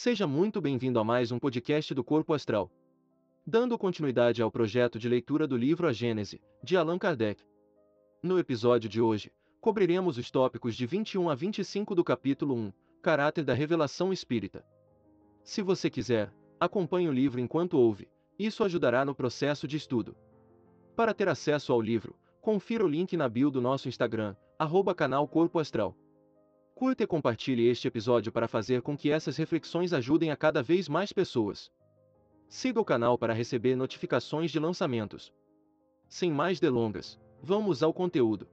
[0.00, 2.70] Seja muito bem-vindo a mais um podcast do Corpo Astral.
[3.44, 7.42] Dando continuidade ao projeto de leitura do livro A Gênese, de Allan Kardec.
[8.22, 12.72] No episódio de hoje, cobriremos os tópicos de 21 a 25 do capítulo 1,
[13.02, 14.64] Caráter da Revelação Espírita.
[15.42, 18.08] Se você quiser, acompanhe o livro enquanto ouve,
[18.38, 20.16] isso ajudará no processo de estudo.
[20.94, 25.26] Para ter acesso ao livro, confira o link na bio do nosso Instagram, arroba canal
[25.26, 25.92] Corpo Astral.
[26.78, 30.88] Curta e compartilhe este episódio para fazer com que essas reflexões ajudem a cada vez
[30.88, 31.72] mais pessoas.
[32.48, 35.34] Siga o canal para receber notificações de lançamentos.
[36.08, 38.46] Sem mais delongas, vamos ao conteúdo.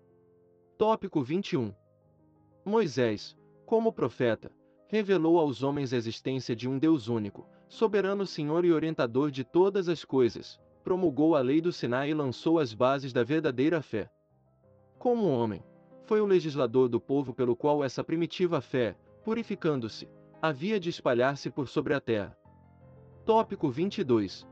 [0.76, 1.72] Tópico 21
[2.66, 4.52] Moisés, como profeta,
[4.88, 9.88] revelou aos homens a existência de um Deus único, soberano Senhor e orientador de todas
[9.88, 14.10] as coisas, promulgou a lei do Sinai e lançou as bases da verdadeira fé.
[14.98, 15.64] Como homem,
[16.06, 20.08] foi o legislador do povo pelo qual essa primitiva fé, purificando-se,
[20.42, 22.38] havia de espalhar-se por sobre a terra.
[23.26, 24.48] Tópico 22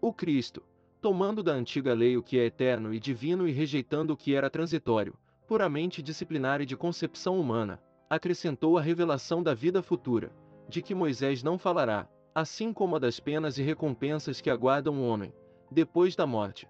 [0.00, 0.62] O Cristo,
[1.00, 4.48] tomando da antiga lei o que é eterno e divino e rejeitando o que era
[4.48, 5.14] transitório,
[5.46, 10.32] puramente disciplinar e de concepção humana, acrescentou a revelação da vida futura,
[10.68, 15.06] de que Moisés não falará, assim como a das penas e recompensas que aguardam o
[15.06, 15.34] homem,
[15.70, 16.66] depois da morte.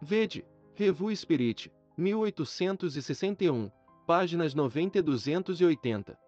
[0.00, 3.70] Vede, Revu Spirit, 1861,
[4.06, 6.18] páginas 90 e 280.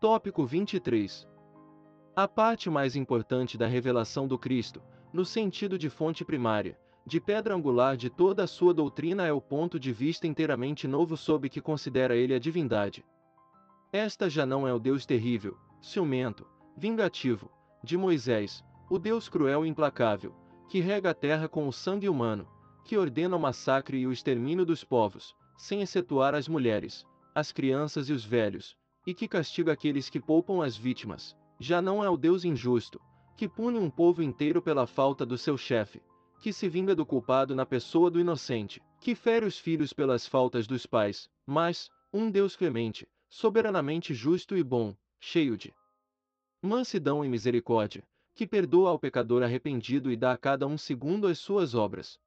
[0.00, 1.28] Tópico 23.
[2.16, 7.54] A parte mais importante da revelação do Cristo, no sentido de fonte primária, de pedra
[7.54, 11.60] angular de toda a sua doutrina é o ponto de vista inteiramente novo sob que
[11.60, 13.04] considera ele a divindade.
[13.92, 16.44] Esta já não é o Deus terrível, ciumento,
[16.76, 17.48] vingativo,
[17.84, 20.34] de Moisés, o Deus cruel e implacável,
[20.68, 22.48] que rega a terra com o sangue humano,
[22.84, 28.08] que ordena o massacre e o extermínio dos povos, sem excetuar as mulheres, as crianças
[28.08, 32.16] e os velhos, e que castiga aqueles que poupam as vítimas, já não é o
[32.16, 33.00] Deus injusto,
[33.36, 36.02] que pune um povo inteiro pela falta do seu chefe,
[36.40, 40.66] que se vinga do culpado na pessoa do inocente, que fere os filhos pelas faltas
[40.66, 45.74] dos pais, mas, um Deus clemente, soberanamente justo e bom, cheio de
[46.62, 48.02] mansidão e misericórdia,
[48.34, 52.18] que perdoa ao pecador arrependido e dá a cada um segundo as suas obras.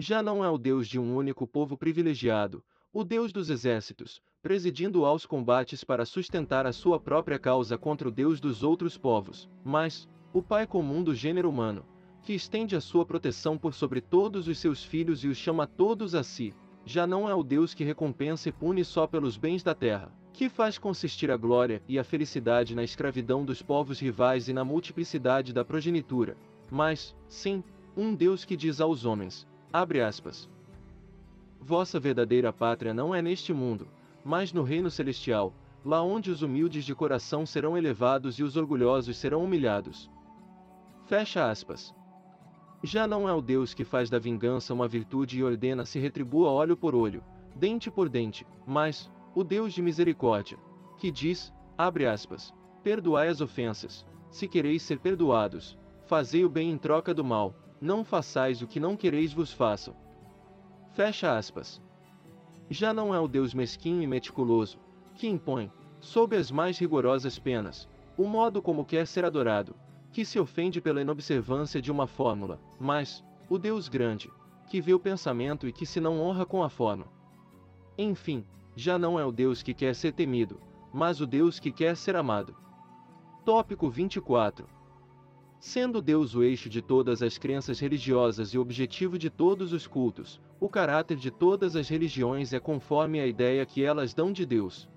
[0.00, 5.04] Já não é o Deus de um único povo privilegiado, o Deus dos exércitos, presidindo
[5.04, 10.08] aos combates para sustentar a sua própria causa contra o Deus dos outros povos, mas,
[10.32, 11.84] o Pai comum do gênero humano,
[12.22, 16.14] que estende a sua proteção por sobre todos os seus filhos e os chama todos
[16.14, 19.74] a si, já não é o Deus que recompensa e pune só pelos bens da
[19.74, 24.54] terra, que faz consistir a glória e a felicidade na escravidão dos povos rivais e
[24.54, 26.38] na multiplicidade da progenitura,
[26.70, 27.62] mas, sim,
[27.94, 30.48] um Deus que diz aos homens, abre aspas,
[31.60, 33.86] Vossa verdadeira pátria não é neste mundo,
[34.24, 35.52] mas no reino celestial,
[35.84, 40.10] lá onde os humildes de coração serão elevados e os orgulhosos serão humilhados.
[41.06, 41.94] Fecha aspas.
[42.82, 46.50] Já não é o Deus que faz da vingança uma virtude e ordena se retribua
[46.50, 47.22] olho por olho,
[47.54, 50.58] dente por dente, mas, o Deus de misericórdia,
[50.98, 56.78] que diz, abre aspas, perdoai as ofensas, se quereis ser perdoados, fazei o bem em
[56.78, 59.94] troca do mal, não façais o que não quereis vos façam.
[60.92, 61.80] Fecha aspas.
[62.68, 64.78] Já não é o Deus mesquinho e meticuloso,
[65.14, 69.74] que impõe, sob as mais rigorosas penas, o modo como quer ser adorado,
[70.12, 74.30] que se ofende pela inobservância de uma fórmula, mas, o Deus grande,
[74.68, 77.06] que vê o pensamento e que se não honra com a forma.
[77.96, 78.44] Enfim,
[78.76, 80.60] já não é o Deus que quer ser temido,
[80.92, 82.54] mas o Deus que quer ser amado.
[83.44, 84.79] Tópico 24
[85.60, 90.40] Sendo Deus o eixo de todas as crenças religiosas e objetivo de todos os cultos,
[90.58, 94.88] o caráter de todas as religiões é conforme a ideia que elas dão de Deus.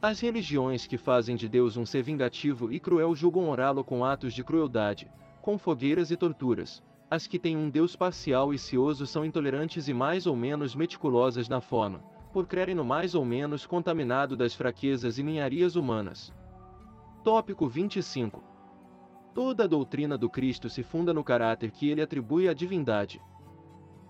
[0.00, 4.32] As religiões que fazem de Deus um ser vingativo e cruel julgam orá-lo com atos
[4.32, 5.10] de crueldade,
[5.40, 6.80] com fogueiras e torturas.
[7.10, 11.48] As que têm um Deus parcial e cioso são intolerantes e mais ou menos meticulosas
[11.48, 11.98] na forma,
[12.32, 16.32] por crerem no mais ou menos contaminado das fraquezas e ninharias humanas.
[17.24, 18.51] Tópico 25
[19.34, 23.20] Toda a doutrina do Cristo se funda no caráter que ele atribui à divindade.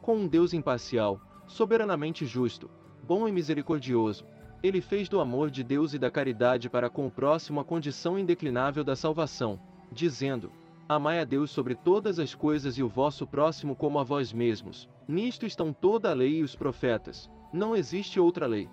[0.01, 2.69] Com um Deus imparcial, soberanamente justo,
[3.05, 4.27] bom e misericordioso,
[4.63, 8.19] ele fez do amor de Deus e da caridade para com o próximo a condição
[8.19, 9.61] indeclinável da salvação,
[9.93, 10.51] dizendo:
[10.89, 14.89] Amai a Deus sobre todas as coisas e o vosso próximo como a vós mesmos.
[15.07, 18.69] Nisto estão toda a lei e os profetas, não existe outra lei.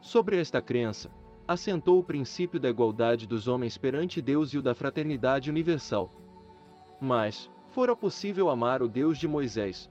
[0.00, 1.10] Sobre esta crença,
[1.50, 6.08] assentou o princípio da igualdade dos homens perante Deus e o da fraternidade universal.
[7.00, 9.90] Mas, fora possível amar o Deus de Moisés?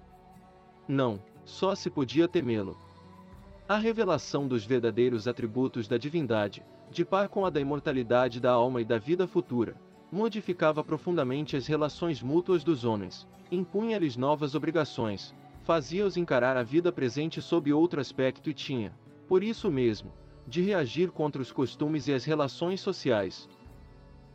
[0.87, 2.77] Não, só se podia temê-lo.
[3.67, 8.79] A revelação dos verdadeiros atributos da divindade, de par com a da imortalidade da alma
[8.79, 9.75] e da vida futura,
[10.09, 15.35] modificava profundamente as relações mútuas dos homens, impunha-lhes novas obrigações,
[15.65, 18.93] fazia-os encarar a vida presente sob outro aspecto e tinha,
[19.27, 20.13] por isso mesmo,
[20.49, 23.47] de reagir contra os costumes e as relações sociais.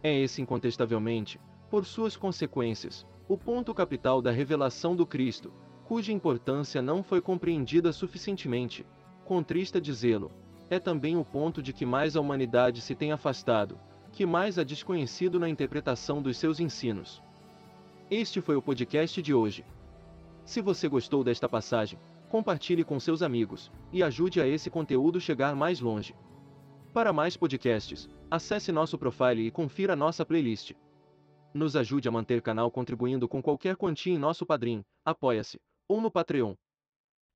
[0.03, 5.53] É esse incontestavelmente, por suas consequências, o ponto capital da revelação do Cristo,
[5.85, 8.87] cuja importância não foi compreendida suficientemente,
[9.25, 10.31] contrista dizê-lo,
[10.71, 13.79] é também o ponto de que mais a humanidade se tem afastado,
[14.13, 17.21] que mais a desconhecido na interpretação dos seus ensinos.
[18.09, 19.65] Este foi o podcast de hoje.
[20.45, 21.99] Se você gostou desta passagem,
[22.35, 26.17] compartilhe com seus amigos e ajude a esse conteúdo chegar mais longe.
[26.93, 30.73] Para mais podcasts, acesse nosso profile e confira nossa playlist.
[31.55, 36.11] Nos ajude a manter canal contribuindo com qualquer quantia em nosso Padrim, Apoia-se ou no
[36.11, 36.57] Patreon.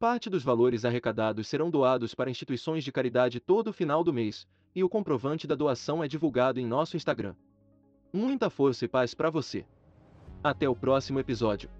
[0.01, 4.83] Parte dos valores arrecadados serão doados para instituições de caridade todo final do mês, e
[4.83, 7.37] o comprovante da doação é divulgado em nosso Instagram.
[8.13, 9.65] Muita força e paz para você.
[10.43, 11.71] Até o próximo episódio.